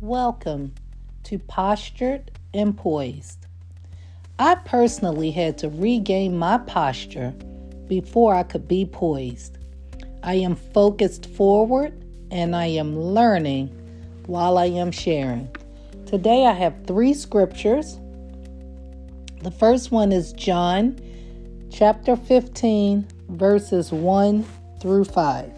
[0.00, 0.74] Welcome
[1.24, 3.46] to Postured and Poised.
[4.38, 7.34] I personally had to regain my posture
[7.88, 9.58] before I could be poised.
[10.22, 13.70] I am focused forward and I am learning
[14.26, 15.52] while I am sharing.
[16.06, 17.98] Today I have three scriptures.
[19.42, 20.96] The first one is John
[21.72, 24.44] chapter 15, verses 1
[24.80, 25.57] through 5.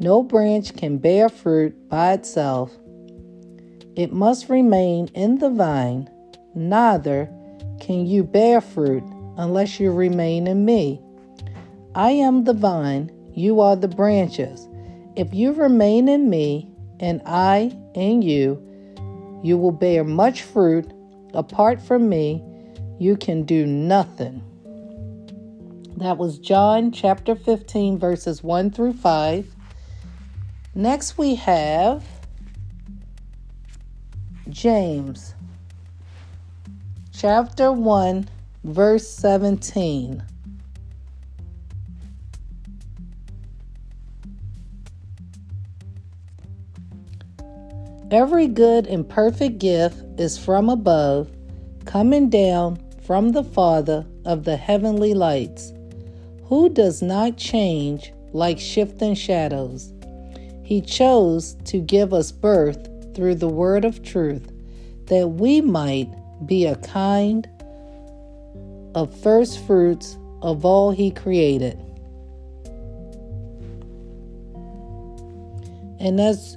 [0.00, 2.72] No branch can bear fruit by itself.
[3.96, 6.10] It must remain in the vine,
[6.54, 7.30] neither
[7.80, 9.04] can you bear fruit
[9.36, 11.00] unless you remain in me.
[11.94, 14.68] I am the vine, you are the branches.
[15.16, 18.60] If you remain in me, and I in you,
[19.44, 20.90] you will bear much fruit.
[21.34, 22.42] Apart from me,
[22.98, 24.42] you can do nothing.
[25.98, 29.53] That was John chapter 15, verses 1 through 5.
[30.76, 32.04] Next, we have
[34.48, 35.36] James
[37.12, 38.28] chapter 1,
[38.64, 40.20] verse 17.
[48.10, 51.30] Every good and perfect gift is from above,
[51.84, 55.72] coming down from the Father of the heavenly lights,
[56.46, 59.93] who does not change like shifting shadows.
[60.64, 64.50] He chose to give us birth through the word of truth,
[65.06, 66.08] that we might
[66.46, 67.48] be a kind
[68.94, 71.78] of first fruits of all He created.
[76.00, 76.56] And that's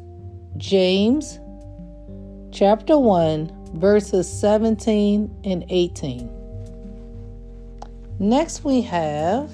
[0.56, 1.40] James
[2.52, 6.30] chapter 1, verses 17 and 18.
[8.20, 9.52] Next, we have,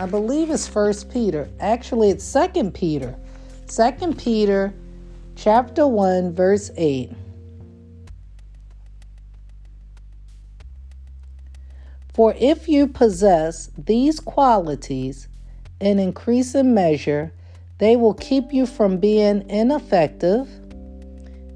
[0.00, 1.50] I believe it's First Peter.
[1.60, 3.14] Actually, it's Second Peter.
[3.66, 4.72] Second Peter
[5.36, 7.12] chapter 1, verse 8.
[12.14, 15.28] For if you possess these qualities
[15.80, 17.34] in increasing measure,
[17.76, 20.48] they will keep you from being ineffective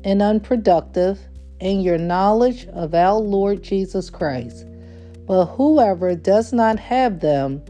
[0.04, 1.18] and unproductive
[1.60, 4.66] in your knowledge of our Lord Jesus Christ.
[5.26, 7.62] But whoever does not have them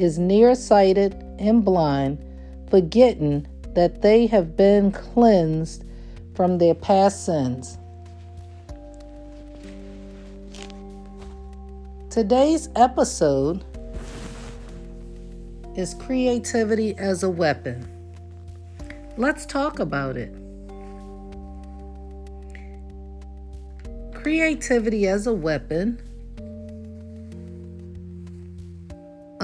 [0.00, 2.24] is nearsighted and blind,
[2.70, 5.84] forgetting that they have been cleansed
[6.34, 7.76] from their past sins.
[12.08, 13.62] Today's episode
[15.76, 17.86] is creativity as a weapon.
[19.18, 20.34] Let's talk about it.
[24.14, 26.00] Creativity as a weapon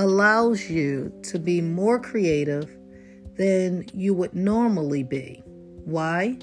[0.07, 2.77] allows you to be more creative
[3.37, 5.43] than you would normally be.
[5.85, 6.39] Why?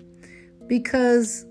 [0.67, 1.45] Because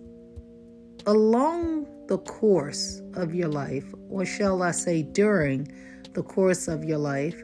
[1.07, 5.69] along the course of your life, or shall I say during
[6.13, 7.43] the course of your life,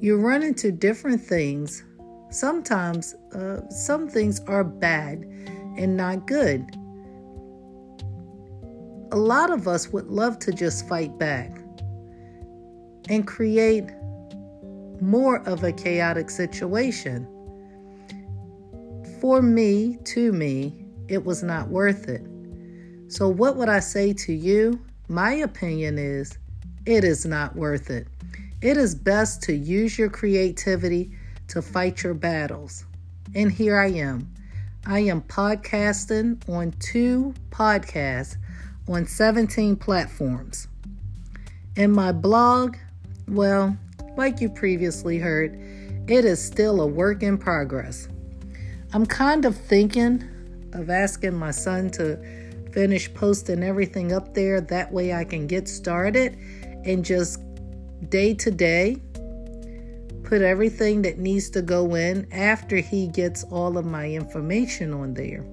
[0.00, 1.82] you run into different things
[2.30, 5.24] Sometimes uh, some things are bad
[5.76, 6.66] and not good.
[9.12, 11.56] A lot of us would love to just fight back
[13.08, 13.90] and create
[15.00, 17.26] more of a chaotic situation.
[19.20, 22.26] For me, to me, it was not worth it.
[23.08, 24.80] So, what would I say to you?
[25.08, 26.38] My opinion is
[26.84, 28.08] it is not worth it.
[28.62, 31.12] It is best to use your creativity
[31.48, 32.84] to fight your battles.
[33.34, 34.32] And here I am.
[34.86, 38.36] I am podcasting on two podcasts
[38.88, 40.68] on 17 platforms.
[41.76, 42.76] In my blog,
[43.28, 43.76] well,
[44.16, 45.54] like you previously heard,
[46.08, 48.08] it is still a work in progress.
[48.92, 50.24] I'm kind of thinking
[50.72, 52.16] of asking my son to
[52.72, 54.60] finish posting everything up there.
[54.60, 56.38] That way I can get started
[56.84, 57.40] and just
[58.10, 59.00] day to day
[60.22, 65.14] put everything that needs to go in after he gets all of my information on
[65.14, 65.44] there.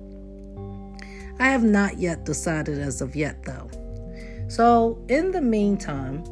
[1.39, 3.69] I have not yet decided as of yet, though.
[4.47, 6.23] So, in the meantime,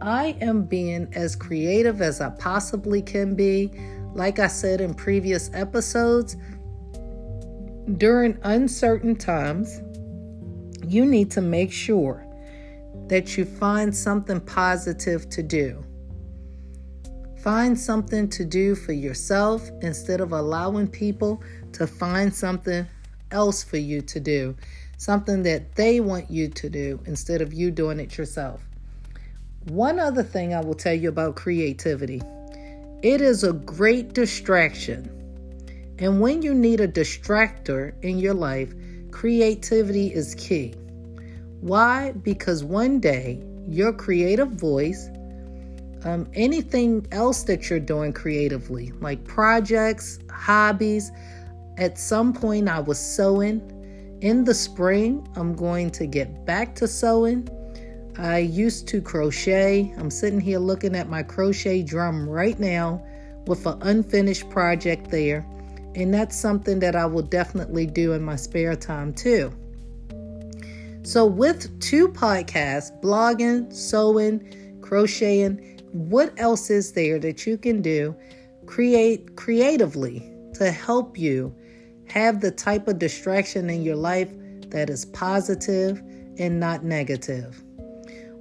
[0.00, 3.70] I am being as creative as I possibly can be.
[4.14, 6.36] Like I said in previous episodes,
[7.98, 9.80] during uncertain times,
[10.86, 12.26] you need to make sure
[13.08, 15.84] that you find something positive to do.
[17.42, 21.42] Find something to do for yourself instead of allowing people
[21.72, 22.86] to find something
[23.30, 24.56] else for you to do,
[24.96, 28.62] something that they want you to do instead of you doing it yourself.
[29.66, 32.22] One other thing I will tell you about creativity
[33.02, 35.10] it is a great distraction.
[35.98, 38.72] And when you need a distractor in your life,
[39.10, 40.74] creativity is key.
[41.60, 42.12] Why?
[42.12, 45.08] Because one day your creative voice
[46.04, 51.10] um, anything else that you're doing creatively, like projects, hobbies.
[51.78, 53.70] At some point, I was sewing.
[54.20, 57.48] In the spring, I'm going to get back to sewing.
[58.18, 59.92] I used to crochet.
[59.98, 63.04] I'm sitting here looking at my crochet drum right now
[63.46, 65.46] with an unfinished project there.
[65.96, 69.52] And that's something that I will definitely do in my spare time too.
[71.02, 78.16] So, with two podcasts, blogging, sewing, crocheting, what else is there that you can do
[78.66, 81.54] create creatively to help you
[82.06, 84.30] have the type of distraction in your life
[84.68, 86.02] that is positive
[86.38, 87.63] and not negative.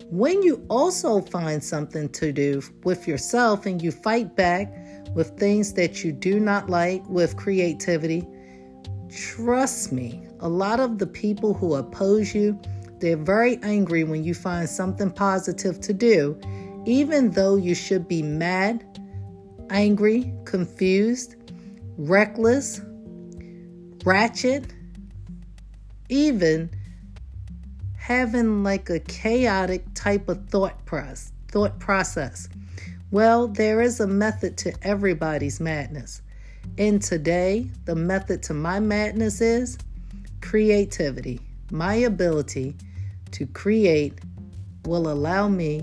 [0.10, 4.74] When you also find something to do with yourself and you fight back
[5.16, 8.28] with things that you do not like with creativity,
[9.10, 12.60] trust me, a lot of the people who oppose you,
[13.00, 16.40] they're very angry when you find something positive to do
[16.86, 18.84] even though you should be mad,
[19.70, 21.36] angry, confused,
[21.98, 22.82] reckless,
[24.04, 24.74] ratchet,
[26.10, 26.70] even
[28.04, 32.50] having like a chaotic type of thought process, thought process.
[33.12, 36.22] Well, there is a method to everybody's madness.
[36.78, 39.78] And today, the method to my madness is
[40.42, 41.40] creativity.
[41.72, 42.76] My ability
[43.32, 44.20] to create
[44.84, 45.80] will allow me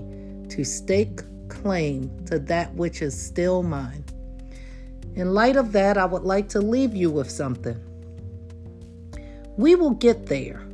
[0.49, 4.05] to stake claim to that which is still mine.
[5.15, 7.81] In light of that, I would like to leave you with something.
[9.57, 10.67] We will get there.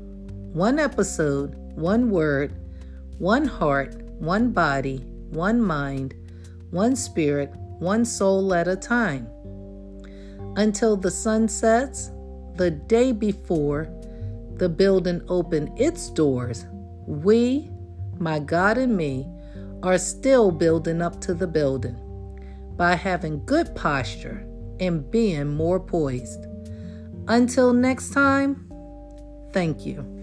[0.54, 2.54] One episode, one word,
[3.20, 4.98] one heart, one body,
[5.30, 6.16] one mind,
[6.72, 9.28] one spirit, one soul at a time.
[10.56, 12.12] Until the sun sets,
[12.56, 13.88] the day before
[14.56, 16.66] the building opened its doors,
[17.06, 17.70] we,
[18.18, 19.28] my God and me,
[19.84, 21.96] are still building up to the building
[22.76, 24.48] by having good posture
[24.80, 26.46] and being more poised.
[27.28, 28.68] Until next time,
[29.52, 30.17] thank you.